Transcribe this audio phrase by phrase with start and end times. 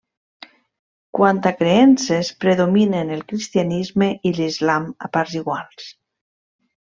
[1.17, 5.93] Quant a creences, predominen el cristianisme i l'islam a parts iguals.